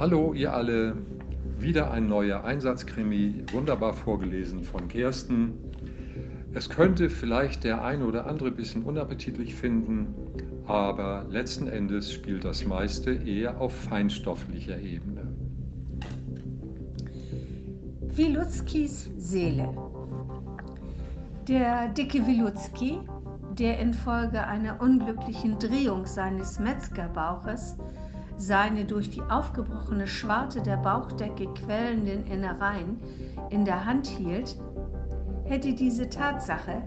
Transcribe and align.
Hallo 0.00 0.32
ihr 0.32 0.52
alle, 0.52 0.94
wieder 1.58 1.90
ein 1.90 2.06
neuer 2.06 2.44
Einsatzkrimi, 2.44 3.42
wunderbar 3.50 3.92
vorgelesen 3.92 4.62
von 4.62 4.86
Kirsten. 4.86 5.54
Es 6.54 6.70
könnte 6.70 7.10
vielleicht 7.10 7.64
der 7.64 7.82
eine 7.82 8.06
oder 8.06 8.28
andere 8.28 8.52
bisschen 8.52 8.84
unappetitlich 8.84 9.56
finden, 9.56 10.14
aber 10.68 11.26
letzten 11.28 11.66
Endes 11.66 12.12
spielt 12.12 12.44
das 12.44 12.64
meiste 12.64 13.10
eher 13.12 13.60
auf 13.60 13.74
feinstofflicher 13.74 14.78
Ebene. 14.78 15.32
Wilutzkis 18.14 19.10
Seele. 19.16 19.74
Der 21.48 21.88
dicke 21.88 22.24
Wilutzki, 22.24 23.00
der 23.58 23.80
infolge 23.80 24.46
einer 24.46 24.80
unglücklichen 24.80 25.58
Drehung 25.58 26.06
seines 26.06 26.60
Metzgerbauches 26.60 27.76
seine 28.38 28.84
durch 28.84 29.10
die 29.10 29.22
aufgebrochene 29.22 30.06
Schwarte 30.06 30.62
der 30.62 30.76
Bauchdecke 30.76 31.52
quellenden 31.54 32.26
Innereien 32.26 32.98
in 33.50 33.64
der 33.64 33.84
Hand 33.84 34.06
hielt, 34.06 34.56
hätte 35.44 35.74
diese 35.74 36.08
Tatsache, 36.08 36.82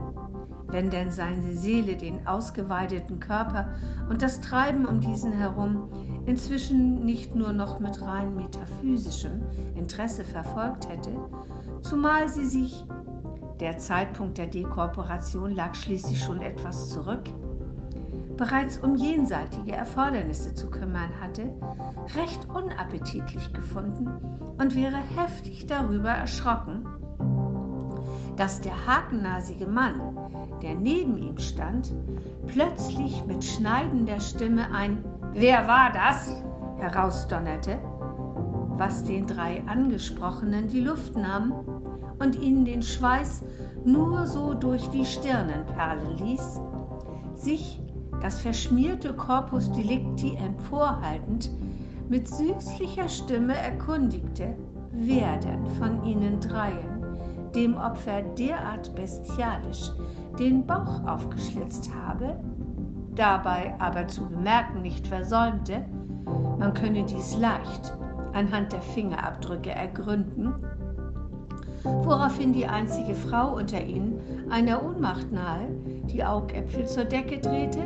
wenn 0.67 0.89
denn 0.89 1.11
seine 1.11 1.51
Seele 1.51 1.97
den 1.97 2.25
ausgeweideten 2.25 3.19
Körper 3.19 3.67
und 4.09 4.21
das 4.21 4.39
Treiben 4.39 4.85
um 4.85 5.01
diesen 5.01 5.33
herum 5.33 5.89
inzwischen 6.25 7.03
nicht 7.03 7.35
nur 7.35 7.51
noch 7.51 7.79
mit 7.79 8.01
rein 8.01 8.35
metaphysischem 8.35 9.41
Interesse 9.75 10.23
verfolgt 10.23 10.87
hätte, 10.87 11.11
zumal 11.81 12.29
sie 12.29 12.45
sich, 12.45 12.85
der 13.59 13.77
Zeitpunkt 13.77 14.37
der 14.37 14.47
Dekorporation 14.47 15.51
lag 15.51 15.75
schließlich 15.75 16.23
schon 16.23 16.41
etwas 16.41 16.89
zurück, 16.89 17.23
bereits 18.41 18.79
um 18.79 18.95
jenseitige 18.95 19.73
Erfordernisse 19.73 20.51
zu 20.55 20.67
kümmern 20.71 21.11
hatte, 21.21 21.43
recht 22.15 22.49
unappetitlich 22.49 23.53
gefunden 23.53 24.07
und 24.57 24.75
wäre 24.75 24.97
heftig 25.15 25.67
darüber 25.67 26.09
erschrocken, 26.09 26.83
dass 28.37 28.59
der 28.59 28.73
hakennasige 28.87 29.67
Mann, 29.67 30.17
der 30.63 30.73
neben 30.73 31.19
ihm 31.19 31.37
stand, 31.37 31.93
plötzlich 32.47 33.23
mit 33.27 33.43
schneidender 33.43 34.19
Stimme 34.19 34.73
ein 34.73 35.05
Wer 35.33 35.67
war 35.67 35.91
das? 35.93 36.35
herausdonnerte, 36.79 37.77
was 38.75 39.03
den 39.03 39.27
drei 39.27 39.61
Angesprochenen 39.67 40.67
die 40.67 40.81
Luft 40.81 41.15
nahm 41.15 41.53
und 42.17 42.41
ihnen 42.41 42.65
den 42.65 42.81
Schweiß 42.81 43.43
nur 43.85 44.25
so 44.25 44.55
durch 44.55 44.89
die 44.89 45.05
Stirnen 45.05 45.63
perlen 45.75 46.17
ließ, 46.17 46.59
sich 47.35 47.79
das 48.21 48.39
verschmierte 48.39 49.13
Corpus 49.13 49.71
Delicti 49.71 50.35
emporhaltend, 50.35 51.49
mit 52.09 52.27
süßlicher 52.27 53.09
Stimme 53.09 53.55
erkundigte, 53.55 54.55
wer 54.91 55.37
denn 55.37 55.65
von 55.79 56.03
ihnen 56.03 56.39
dreien 56.39 56.91
dem 57.55 57.75
Opfer 57.75 58.21
derart 58.37 58.93
bestialisch 58.95 59.91
den 60.39 60.65
Bauch 60.65 61.05
aufgeschlitzt 61.05 61.91
habe, 61.93 62.39
dabei 63.15 63.75
aber 63.79 64.07
zu 64.07 64.25
bemerken 64.25 64.81
nicht 64.81 65.07
versäumte, 65.07 65.85
man 66.57 66.73
könne 66.73 67.03
dies 67.03 67.37
leicht 67.37 67.93
anhand 68.33 68.71
der 68.71 68.81
Fingerabdrücke 68.81 69.71
ergründen, 69.71 70.53
woraufhin 71.83 72.53
die 72.53 72.67
einzige 72.67 73.15
Frau 73.15 73.55
unter 73.55 73.83
ihnen 73.83 74.21
einer 74.49 74.83
Ohnmacht 74.83 75.31
nahe 75.31 75.67
die 76.05 76.23
Augäpfel 76.23 76.87
zur 76.87 77.03
Decke 77.03 77.39
drehte 77.39 77.85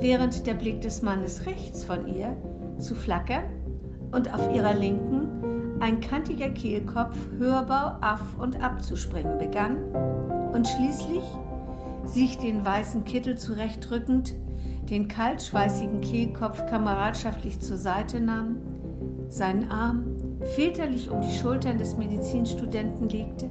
während 0.00 0.46
der 0.46 0.54
Blick 0.54 0.80
des 0.80 1.02
Mannes 1.02 1.46
rechts 1.46 1.84
von 1.84 2.06
ihr 2.06 2.36
zu 2.78 2.94
flackern 2.94 3.44
und 4.12 4.32
auf 4.32 4.54
ihrer 4.54 4.74
linken 4.74 5.76
ein 5.80 6.00
kantiger 6.00 6.50
Kehlkopf 6.50 7.16
hörbar 7.38 8.00
auf 8.02 8.40
und 8.42 8.62
ab 8.62 8.82
zu 8.82 8.96
springen 8.96 9.38
begann 9.38 9.76
und 10.52 10.66
schließlich, 10.66 11.24
sich 12.04 12.38
den 12.38 12.64
weißen 12.64 13.04
Kittel 13.04 13.36
zurechtrückend, 13.36 14.34
den 14.88 15.08
kaltschweißigen 15.08 16.00
Kehlkopf 16.00 16.64
kameradschaftlich 16.66 17.60
zur 17.60 17.76
Seite 17.76 18.20
nahm, 18.20 18.58
seinen 19.28 19.70
Arm 19.70 20.04
väterlich 20.54 21.10
um 21.10 21.20
die 21.20 21.36
Schultern 21.36 21.78
des 21.78 21.96
Medizinstudenten 21.96 23.08
legte 23.08 23.50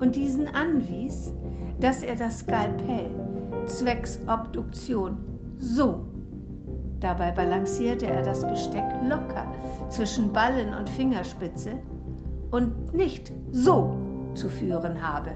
und 0.00 0.16
diesen 0.16 0.48
anwies, 0.48 1.32
dass 1.80 2.02
er 2.02 2.16
das 2.16 2.40
Skalpell 2.40 3.10
zwecks 3.66 4.18
Obduktion 4.26 5.35
so. 5.58 6.06
Dabei 7.00 7.30
balancierte 7.30 8.06
er 8.06 8.22
das 8.22 8.46
Besteck 8.46 8.84
locker 9.08 9.46
zwischen 9.90 10.32
Ballen 10.32 10.74
und 10.74 10.88
Fingerspitze 10.90 11.72
und 12.50 12.94
nicht 12.94 13.32
so 13.52 13.96
zu 14.34 14.48
führen 14.48 15.00
habe. 15.00 15.32